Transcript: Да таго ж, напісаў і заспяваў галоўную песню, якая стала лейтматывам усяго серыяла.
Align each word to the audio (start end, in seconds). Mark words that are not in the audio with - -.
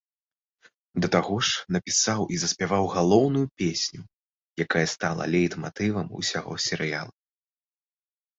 Да 1.03 1.07
таго 1.15 1.35
ж, 1.47 1.67
напісаў 1.75 2.21
і 2.35 2.39
заспяваў 2.43 2.89
галоўную 2.95 3.43
песню, 3.63 4.01
якая 4.67 4.83
стала 4.95 5.23
лейтматывам 5.35 6.07
усяго 6.23 6.53
серыяла. 6.67 7.13